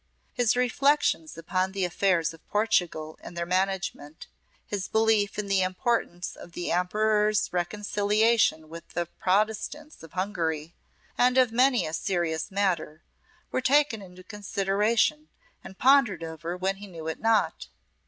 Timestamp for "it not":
17.07-17.67